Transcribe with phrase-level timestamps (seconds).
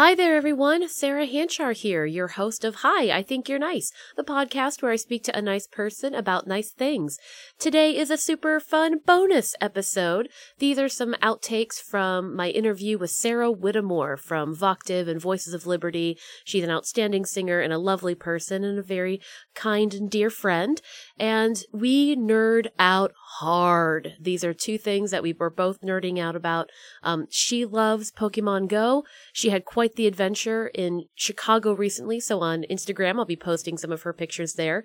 [0.00, 0.88] Hi there, everyone.
[0.88, 4.96] Sarah Hanchar here, your host of Hi, I Think You're Nice, the podcast where I
[4.96, 7.18] speak to a nice person about nice things.
[7.58, 10.30] Today is a super fun bonus episode.
[10.58, 15.66] These are some outtakes from my interview with Sarah Whittemore from Voctave and Voices of
[15.66, 16.16] Liberty.
[16.46, 19.20] She's an outstanding singer and a lovely person and a very
[19.54, 20.80] kind and dear friend.
[21.20, 24.14] And we nerd out hard.
[24.18, 26.70] These are two things that we were both nerding out about.
[27.02, 29.04] Um, she loves Pokemon Go.
[29.34, 32.20] She had quite the adventure in Chicago recently.
[32.20, 34.82] So on Instagram, I'll be posting some of her pictures there.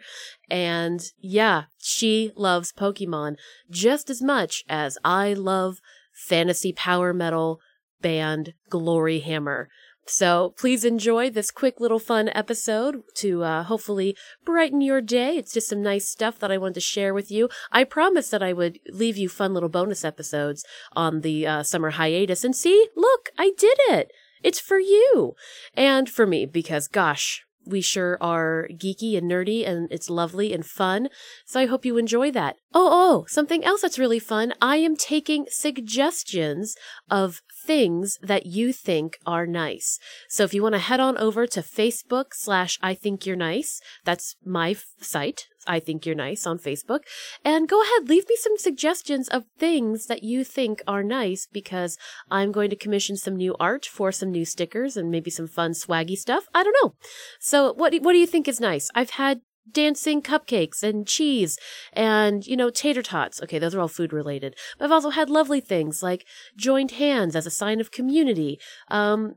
[0.49, 3.37] And yeah, she loves Pokemon
[3.71, 5.79] just as much as I love
[6.13, 7.61] fantasy power metal
[8.01, 9.67] band Gloryhammer.
[10.07, 15.37] So please enjoy this quick little fun episode to uh, hopefully brighten your day.
[15.37, 17.49] It's just some nice stuff that I wanted to share with you.
[17.71, 21.91] I promised that I would leave you fun little bonus episodes on the uh, summer
[21.91, 22.43] hiatus.
[22.43, 24.11] And see, look, I did it.
[24.43, 25.33] It's for you
[25.73, 30.65] and for me because gosh, we sure are geeky and nerdy and it's lovely and
[30.65, 31.09] fun.
[31.45, 32.57] So I hope you enjoy that.
[32.73, 34.53] Oh, oh, something else that's really fun.
[34.61, 36.75] I am taking suggestions
[37.09, 39.99] of things that you think are nice.
[40.29, 43.81] So if you want to head on over to Facebook slash I think you're nice,
[44.03, 45.47] that's my f- site.
[45.67, 47.01] I think you're nice on Facebook
[47.43, 51.97] and go ahead, leave me some suggestions of things that you think are nice because
[52.29, 55.71] I'm going to commission some new art for some new stickers and maybe some fun
[55.71, 56.47] swaggy stuff.
[56.53, 56.95] I don't know.
[57.39, 58.89] So what do, what do you think is nice?
[58.95, 59.41] I've had
[59.71, 61.57] dancing cupcakes and cheese
[61.93, 63.41] and, you know, tater tots.
[63.41, 64.55] Okay, those are all food related.
[64.77, 69.35] But I've also had lovely things like joined hands as a sign of community, um,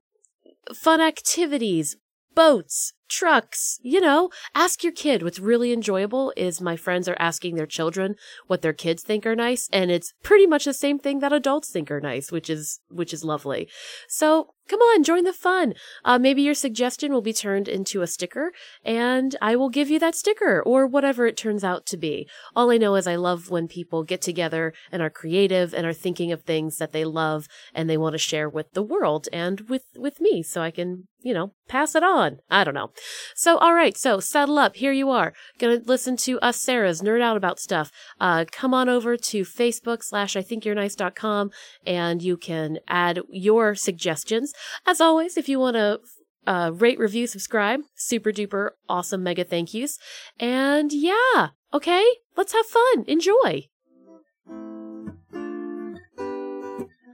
[0.74, 1.96] fun activities,
[2.34, 5.22] boats, trucks, you know, ask your kid.
[5.22, 9.36] What's really enjoyable is my friends are asking their children what their kids think are
[9.36, 9.68] nice.
[9.72, 13.12] And it's pretty much the same thing that adults think are nice, which is, which
[13.12, 13.68] is lovely.
[14.08, 15.74] So come on, join the fun.
[16.04, 18.52] Uh, maybe your suggestion will be turned into a sticker
[18.84, 22.28] and I will give you that sticker or whatever it turns out to be.
[22.54, 25.92] All I know is I love when people get together and are creative and are
[25.92, 29.62] thinking of things that they love and they want to share with the world and
[29.68, 32.38] with, with me so I can, you know, pass it on.
[32.50, 32.92] I don't know.
[33.34, 33.96] So, all right.
[33.96, 34.76] So settle up.
[34.76, 35.32] Here you are.
[35.58, 37.92] Gonna listen to us Sarah's nerd out about stuff.
[38.20, 41.50] Uh, come on over to Facebook slash I think you're nice.com
[41.86, 44.52] and you can add your suggestions.
[44.86, 46.00] As always, if you want to
[46.46, 49.98] uh, rate, review, subscribe, super duper awesome mega thank yous.
[50.40, 52.04] And yeah, okay,
[52.36, 53.04] let's have fun.
[53.06, 53.68] Enjoy.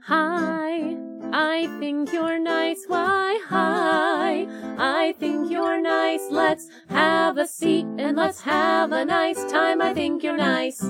[0.07, 0.95] Hi,
[1.33, 2.85] I think you're nice.
[2.87, 4.47] Why, hi,
[4.77, 6.21] I think you're nice.
[6.29, 9.81] Let's have a seat and let's have a nice time.
[9.81, 10.85] I think you're nice.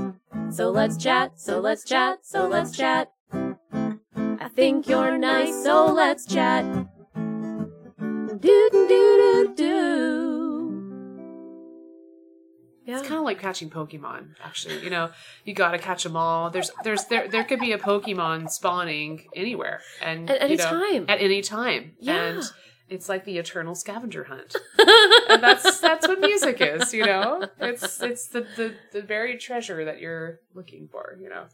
[0.52, 3.15] So let's chat, so let's chat, so let's chat.
[4.56, 6.64] Think you're nice, so let's chat.
[12.86, 13.00] Yeah.
[13.00, 14.84] It's kind of like catching Pokemon, actually.
[14.84, 15.10] You know,
[15.44, 16.52] you got to catch them all.
[16.52, 20.64] There's, there's, there, there could be a Pokemon spawning anywhere, and At any you know,
[20.64, 21.06] time.
[21.10, 22.16] At any time, Yeah.
[22.24, 22.44] and
[22.88, 24.56] it's like the eternal scavenger hunt.
[25.30, 26.94] and that's that's what music is.
[26.94, 31.18] You know, it's it's the the the buried treasure that you're looking for.
[31.20, 31.46] You know,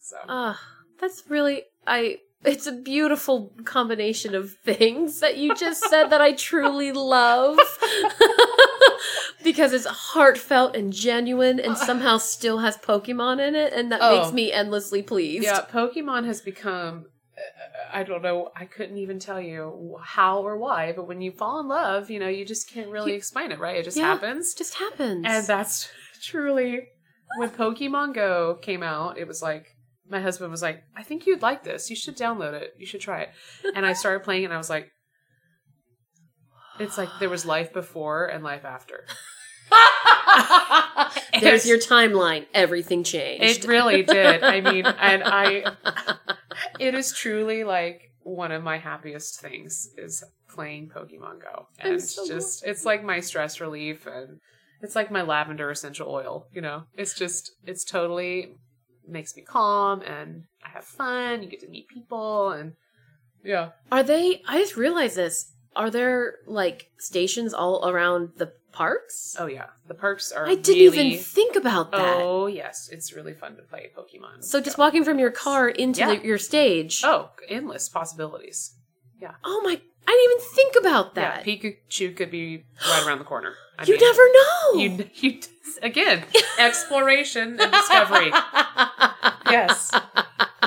[0.00, 0.60] so Ah,
[1.00, 6.32] that's really I it's a beautiful combination of things that you just said that I
[6.32, 7.58] truly love.
[9.44, 14.20] because it's heartfelt and genuine and somehow still has Pokemon in it and that Oh.
[14.20, 15.44] makes me endlessly pleased.
[15.44, 17.06] yeah, Pokemon has become.
[17.36, 17.40] uh,
[17.98, 18.50] I don't know.
[18.54, 22.20] I couldn't even tell you how or why, but when you fall in love, you
[22.20, 23.76] know, you just can't really You- explain it, right?
[23.76, 24.52] It just Yeah, happens.
[24.52, 25.24] It just happens.
[25.28, 25.88] And that's
[26.22, 26.88] truly
[27.38, 29.74] when Pokemon Go came out, it was like
[30.12, 31.90] my husband was like, I think you'd like this.
[31.90, 32.74] You should download it.
[32.78, 33.30] You should try it.
[33.74, 34.90] And I started playing and I was like,
[36.78, 39.06] it's like there was life before and life after.
[41.40, 42.46] There's your timeline.
[42.52, 43.64] Everything changed.
[43.64, 44.44] It really did.
[44.44, 45.72] I mean, and I,
[46.78, 51.68] it is truly like one of my happiest things is playing Pokemon Go.
[51.80, 54.38] I'm And so just, it's like my stress relief and
[54.82, 56.84] it's like my lavender essential oil, you know?
[56.96, 58.56] It's just, it's totally
[59.08, 61.42] makes me calm and I have fun.
[61.42, 62.74] You get to meet people and
[63.44, 63.70] yeah.
[63.90, 65.52] Are they I just realized this.
[65.74, 69.36] Are there like stations all around the parks?
[69.38, 69.66] Oh yeah.
[69.86, 72.16] The parks are I didn't really, even think about that.
[72.18, 72.88] Oh yes.
[72.92, 74.44] It's really fun to play Pokemon.
[74.44, 76.14] So just walking from your car into Yeah.
[76.16, 77.02] the, your stage.
[77.04, 78.74] Oh, endless possibilities.
[79.20, 79.34] Yeah.
[79.44, 79.70] Oh my!
[79.70, 81.46] I didn't even think about that.
[81.46, 83.54] Yeah, Pikachu could be right around the corner.
[83.78, 84.74] I you mean, never know.
[84.74, 85.40] You, you
[85.82, 86.24] again
[86.58, 88.30] exploration and discovery.
[89.50, 89.90] yes,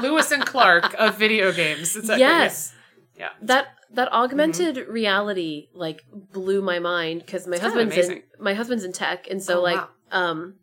[0.01, 1.95] Lewis and Clark of video games.
[2.07, 2.73] Like- yes,
[3.17, 3.29] Yeah.
[3.41, 8.83] that that augmented reality like blew my mind because my It's husband's in my husband's
[8.83, 9.87] in tech and so Oh, like wow.
[10.11, 10.55] um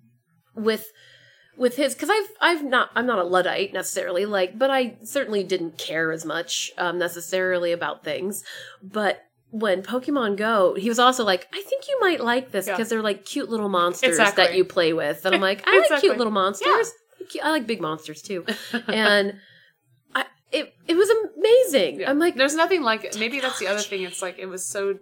[0.54, 0.86] with
[1.56, 5.42] with his because i've i've not i'm not a luddite necessarily like but i certainly
[5.44, 8.42] didn't care as much um necessarily about things
[8.82, 9.22] but
[9.52, 12.72] when pokemon go he was also like i think you might like this Yeah.
[12.74, 14.44] because they're like cute little monsters Exactly.
[14.44, 16.90] that you play with and i'm like i like cute little monsters
[17.42, 18.44] i like big monsters too
[18.88, 19.34] and
[20.14, 22.10] I, it it was amazing Yeah.
[22.10, 23.18] i'm like there's nothing like it.
[23.18, 24.02] Maybe that's the other thing.
[24.02, 24.98] It's like it was so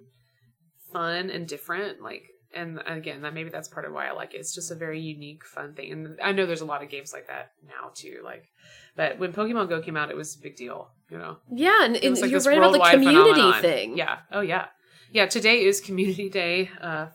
[0.93, 2.03] fun and different.
[2.03, 2.25] Like,
[2.55, 4.39] and again, that maybe that's part of why I like it.
[4.39, 5.93] It's just a very unique, fun thing.
[5.93, 8.21] And I know there's a lot of games like that now too.
[8.25, 8.49] Like,
[8.97, 10.91] but when Pokemon Go came out, it was a big deal.
[11.11, 13.63] You know, Yeah, and, it and was like you're this right about the community phenomenon.
[13.63, 13.97] thing.
[13.97, 14.19] Yeah.
[14.33, 14.67] Oh yeah.
[15.13, 15.27] Yeah.
[15.27, 17.07] Today is Community Day uh,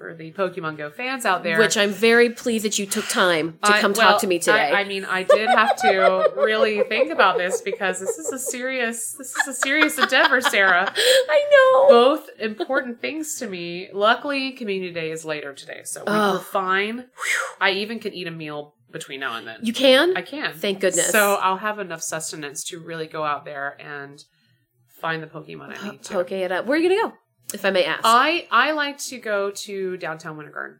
[0.00, 1.58] for the Pokemon Go fans out there.
[1.58, 4.38] Which I'm very pleased that you took time to I- come well, talk to me
[4.38, 4.70] today.
[4.72, 8.38] I, I mean, I did have to really think about this because this is a
[8.38, 10.90] serious, this is a serious endeavor, Sarah.
[10.96, 11.88] I know.
[11.88, 13.90] Both important things to me.
[13.92, 16.32] Luckily, Community Day is later today, so we- Oh.
[16.32, 17.04] we're fine.
[17.60, 19.58] I even can eat a meal between now and then.
[19.62, 20.16] You can?
[20.16, 20.54] I can.
[20.54, 21.10] Thank goodness.
[21.10, 24.18] So I'll have enough sustenance to really go out there and
[25.00, 26.12] find the Pokemon I need to.
[26.14, 26.64] Poke it up.
[26.66, 27.14] Where are you going to go,
[27.54, 28.00] if I may ask?
[28.04, 30.78] I I like to go to downtown Winter Garden.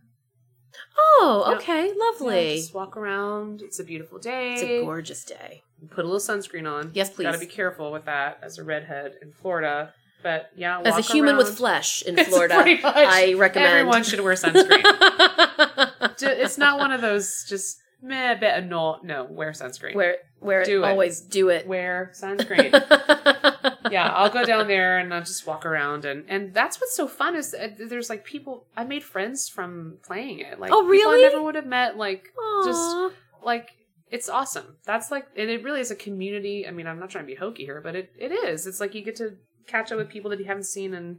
[0.99, 1.89] oh, okay.
[1.89, 2.57] Yeah, Lovely.
[2.57, 3.63] just walk around.
[3.63, 4.55] It's a beautiful day.
[4.55, 5.63] it's a gorgeous day.
[5.91, 6.91] Put a little sunscreen on.
[6.95, 7.25] Yes, please.
[7.25, 9.95] Got to be careful with that as a redhead in Florida.
[10.23, 13.73] But yeah, As a human with flesh in Florida, I recommend.
[13.73, 14.85] Everyone should wear sunscreen.
[16.23, 19.95] It's not one of those just meh, bet no, no, wear sunscreen.
[19.95, 20.89] Wear, wear Do it.
[20.89, 21.67] Always do it.
[21.67, 22.73] Wear sunscreen.
[23.91, 27.07] yeah, I'll go down there and I'll just walk around and and that's what's so
[27.07, 30.59] fun is uh, there's like people I made friends from playing it.
[30.59, 31.25] Like Oh, people really?
[31.25, 31.97] I never would have met.
[31.97, 32.29] Like
[32.65, 33.71] just like
[34.11, 34.77] it's awesome.
[34.85, 36.67] That's like and it really is a community.
[36.67, 38.67] I mean, I'm not trying to be hokey here, but it, it is.
[38.67, 41.19] It's like you get to catch up with people that you haven't seen and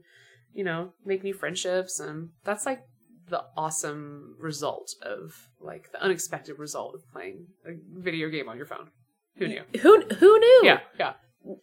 [0.53, 2.83] you know make new friendships and that's like
[3.29, 8.65] the awesome result of like the unexpected result of playing a video game on your
[8.65, 8.89] phone.
[9.37, 9.61] Who knew?
[9.81, 10.61] Who who knew?
[10.65, 11.13] Yeah, yeah.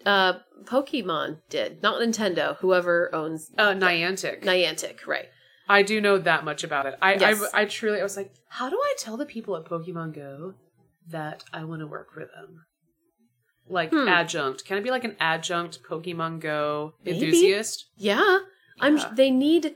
[0.05, 0.35] Uh,
[0.65, 2.57] Pokemon did, not Nintendo.
[2.59, 4.43] Whoever owns Uh, Niantic.
[4.43, 5.27] Niantic, right?
[5.69, 6.95] I do know that much about it.
[7.01, 7.45] I, Yes.
[7.55, 10.55] I, I truly, I was like, how do I tell the people at Pokemon Go
[11.11, 12.65] that I want to work for them?
[13.69, 14.09] Like Hmm.
[14.09, 14.65] adjunct.
[14.65, 17.19] Can I be like an adjunct Pokemon Go Maybe.
[17.19, 17.85] enthusiast?
[17.97, 18.39] Yeah,
[18.81, 18.99] I'm.
[19.15, 19.75] They need.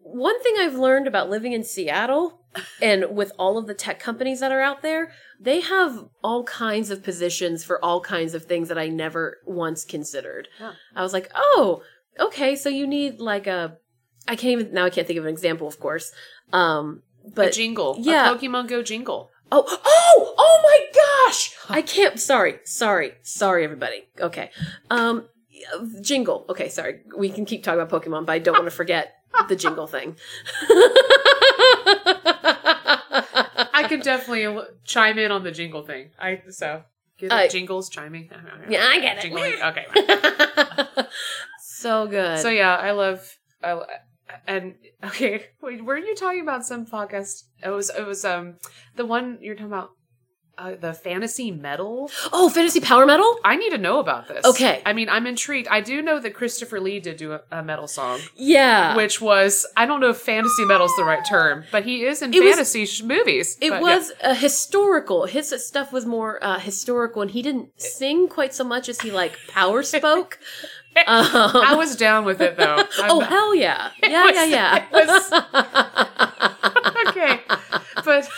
[0.00, 2.37] One thing I've learned about living in Seattle,
[2.82, 6.90] and with all of the tech companies that are out there, they have all kinds
[6.90, 10.48] of positions for all kinds of things that I never once considered.
[10.60, 10.72] Yeah.
[10.96, 11.82] I was like, oh,
[12.18, 13.76] okay, so you need like a.
[14.26, 14.84] I can't even now.
[14.84, 16.12] I can't think of an example, of course.
[16.52, 17.96] Um, a but jingle.
[18.00, 18.30] yeah.
[18.30, 19.30] A Pokemon Go jingle.
[19.50, 21.56] Oh, oh, oh my gosh!
[21.70, 22.20] I can't.
[22.20, 24.06] Sorry, sorry, sorry, everybody.
[24.20, 24.50] Okay.
[24.90, 25.26] Um,
[26.02, 26.44] jingle.
[26.50, 27.00] Okay, sorry.
[27.16, 29.14] We can keep talking about Pokemon, but I don't want to forget
[29.48, 30.16] the jingle thing.
[33.72, 36.10] I can definitely chime in on the jingle thing.
[36.18, 36.82] I so
[37.18, 38.30] get Uh, jingles chiming.
[38.68, 39.30] Yeah, I get it.
[39.30, 39.62] Jingling.
[39.70, 41.06] Okay.
[41.60, 42.38] so good.
[42.40, 43.20] So yeah, I love.
[43.62, 43.80] I,
[44.46, 47.44] and okay, wait, were you talking about some podcast?
[47.64, 48.56] It was it was um
[48.96, 49.90] the one you're talking about
[50.58, 52.10] uh, the fantasy metal.
[52.32, 53.38] oh, fantasy power metal.
[53.44, 54.44] I need to know about this.
[54.44, 54.82] Okay.
[54.84, 55.68] I mean, I'm intrigued.
[55.68, 59.66] I do know that Christopher Lee did do a, a metal song, Yeah, which was
[59.76, 62.50] I don't know if fantasy metal's the right term, but he is in It was-
[62.54, 63.56] fantasy sh- movies.
[63.60, 65.26] It But, was a historical.
[65.26, 69.10] His stuff was more uh, historical, and he didn't sing quite so much as he
[69.10, 70.38] like power spoke.
[71.06, 71.26] Um.
[71.32, 72.74] I was down with it though.
[72.98, 77.00] I'm- oh hell yeah, yeah, was- yeah, it yeah.
[77.08, 77.40] okay,
[78.04, 78.28] but yeah,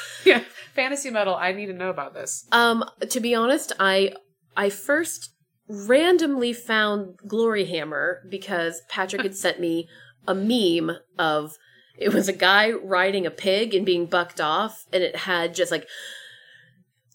[1.00, 1.34] fantasy metal.
[1.34, 2.46] I need to know about this.
[2.52, 4.12] um, to be honest, I
[4.56, 5.32] I first
[5.68, 9.88] randomly found Gloryhammer because Patrick had sent me
[10.26, 11.56] a meme of
[11.98, 15.70] it was a guy riding a pig and being bucked off, and it had just
[15.70, 15.86] like.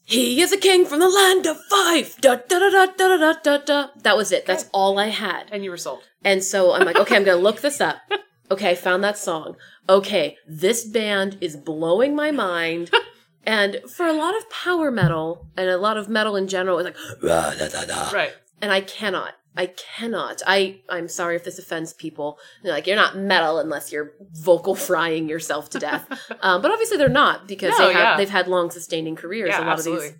[0.07, 2.21] He is a king from the land of five.
[2.21, 3.87] Da, da, da, da, da, da, da, da.
[4.03, 4.45] That was it.
[4.45, 5.49] That's all I had.
[5.51, 6.03] And you were sold.
[6.23, 7.97] And so I'm like, okay, I'm to look this up.
[8.51, 9.55] Okay, I found that song.
[9.89, 12.91] Okay, this band is blowing my mind.
[13.45, 16.85] And for a lot of power metal and a lot of metal in general, it's
[16.85, 18.33] like, "Rah, da, da, da." Right.
[18.61, 19.33] and I cannot.
[19.57, 20.41] I cannot.
[20.45, 22.37] I, I'm sorry if this offends people.
[22.61, 26.05] They're like, you're not metal unless you're vocal frying yourself to death.
[26.41, 28.17] um, but obviously they're not because No, they have, yeah.
[28.17, 29.51] they've had long sustaining careers.
[29.51, 30.11] Yeah, a lot of these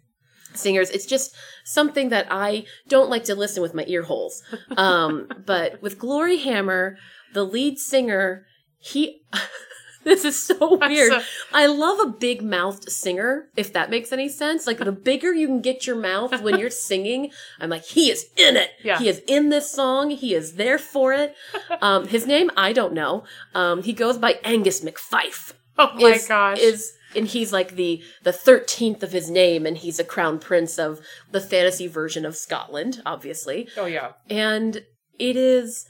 [0.54, 0.90] singers.
[0.90, 4.42] It's just something that I don't like to listen with my ear holes.
[4.78, 6.96] Um, but with Gloryhammer,
[7.34, 8.46] the lead singer,
[8.78, 9.22] he
[10.16, 11.12] This is so weird.
[11.12, 11.22] so-
[11.52, 14.68] I love a big mouthed singer, if that makes any sense.
[14.68, 18.28] Like the bigger you can get your mouth when you're singing, I'm like, he is
[18.38, 18.70] in it.
[18.84, 19.00] Yeah.
[19.00, 20.12] He is in this song.
[20.12, 21.36] He is there for it.
[21.82, 23.24] Um, his name, I don't know.
[23.54, 25.54] Um, he goes by Angus McFife.
[25.78, 26.60] Oh my is, gosh.
[26.60, 30.78] Is and he's like the the thirteenth of his name, and he's a crown prince
[30.80, 33.68] of the fantasy version of Scotland, obviously.
[33.78, 34.12] oh yeah.
[34.30, 34.84] And
[35.20, 35.86] it is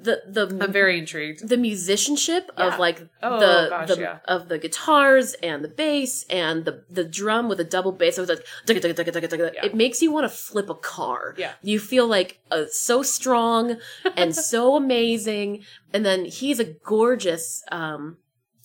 [0.00, 1.48] the the I'm very intrigued.
[1.48, 2.66] the musicianship Yeah.
[2.74, 4.18] of like Oh, the gosh, the yeah.
[4.26, 8.18] of the guitars and the bass and the the drum with a double bass.
[8.18, 8.44] It's like.
[8.68, 9.64] Yeah.
[9.64, 11.34] it makes you want to flip a car.
[11.38, 11.52] Yeah.
[11.62, 13.76] you feel like uh, so strong
[14.16, 15.62] and so amazing.
[15.92, 18.16] And then he's a gorgeous, um,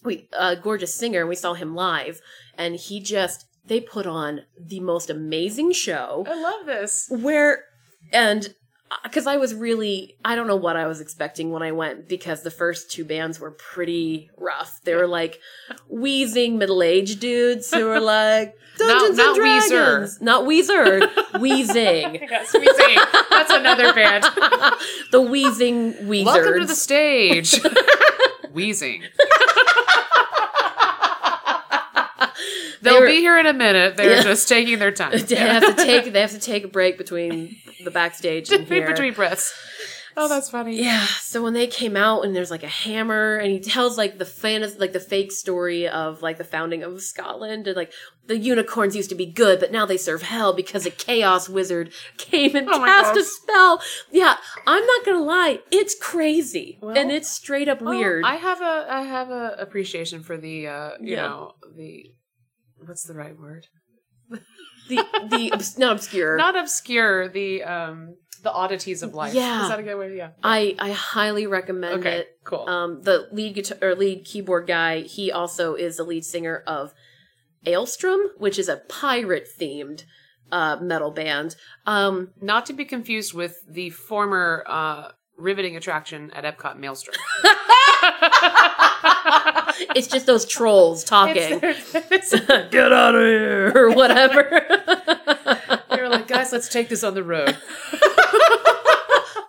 [0.04, 1.20] we a gorgeous singer.
[1.22, 2.20] and We saw him live,
[2.58, 7.08] and he just they put on the most amazing show I love this.
[7.12, 7.66] where
[8.14, 8.54] and
[8.90, 12.08] Uh, because I was really I don't know what I was expecting when I went
[12.08, 14.80] because the first two bands were pretty rough.
[14.84, 15.40] They were like
[15.90, 19.70] wheezing middle aged dudes who were like Dungeons not and Weezer.
[19.70, 22.20] Dragons, not Weezer, wheezing.
[22.30, 22.98] Yes, Wheezing.
[23.30, 24.24] That's another band.
[25.12, 26.26] the wheezing Weezers.
[26.26, 27.60] Welcome to the stage.
[28.54, 29.04] Wheezing.
[32.82, 33.98] They'll were- be here in a minute.
[33.98, 34.24] They're Yeah.
[34.24, 35.12] just taking their time.
[35.26, 39.14] they have to take they have to take a break between the backstage and Between
[39.14, 39.54] breaths.
[40.20, 40.82] Oh, that's funny.
[40.82, 44.18] Yeah, so when they came out and there's like a hammer and he tells like
[44.18, 47.94] the fantasy like the fake story of like the founding of Scotland and like
[48.26, 51.94] the unicorns used to be good but now they serve hell because a chaos wizard
[52.18, 53.80] came and Oh cast a spell.
[54.12, 58.26] Yeah, I'm not going to lie, it's crazy Well, and it's straight up weird.
[58.26, 61.28] I have a I have a appreciation for the uh you Yeah.
[61.28, 62.06] know the
[62.84, 63.68] what's the right word?
[64.88, 66.38] The the obs- not obscure.
[66.38, 69.34] Not obscure, the um the oddities of life.
[69.34, 69.64] Yeah.
[69.64, 70.16] Is that a good way?
[70.16, 70.30] Yeah.
[70.44, 72.20] I I highly recommend okay.
[72.20, 72.40] it.
[72.44, 72.68] Cool.
[72.68, 76.94] Um, the lead guitar or lead keyboard guy, he also is the lead singer of
[77.66, 80.04] Alestorm, which is a pirate themed
[80.52, 81.56] uh, metal band.
[81.86, 87.16] Um, Not to be confused with the former uh riveting attraction at Epcot Maelstrom.
[89.96, 91.60] it's just those trolls talking.
[91.62, 92.32] It's-
[92.72, 94.44] Get out of here or whatever.
[95.90, 97.58] they were like, guys, let's take this on the road.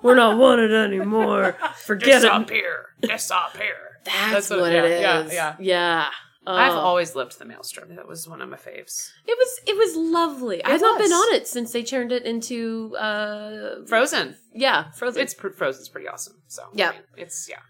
[0.02, 1.56] We're not wanted anymore.
[1.84, 2.28] Forget it.
[2.28, 2.86] Disappear.
[3.00, 3.74] Disappear.
[4.04, 5.32] That's, That's what, what- it yeah, is.
[5.32, 6.08] yeah, yeah.
[6.46, 6.78] I've Oh.
[6.78, 7.94] always loved the Maelstrom.
[7.96, 9.10] That was one of my faves.
[9.26, 10.64] It was it was lovely.
[10.64, 14.34] I've not been on it since they turned it into uh Frozen.
[14.54, 15.20] yeah, Frozen.
[15.20, 16.34] It's pr- Frozen's pretty awesome.
[16.46, 16.88] So Yeah.
[16.90, 17.60] I mean, it's yeah,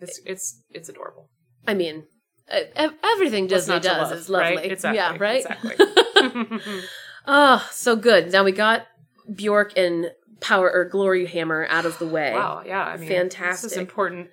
[0.00, 1.28] it's it's it's adorable.
[1.68, 2.04] I mean, ev-
[2.50, 4.56] Uh, everything Disney does love, is lovely.
[4.56, 4.72] right?
[4.72, 4.96] Exactly.
[4.96, 5.44] Yeah, right.
[5.44, 6.80] Exactly.
[7.26, 8.32] Oh, so good.
[8.32, 8.86] Now we got
[9.32, 12.32] Bjork and Power or Gloryhammer out of the way.
[12.32, 12.62] wow.
[12.66, 12.82] Yeah.
[12.82, 13.62] I mean, Fantastic.
[13.62, 14.28] This is important.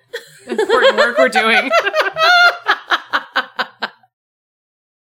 [0.46, 1.70] Important work we're doing.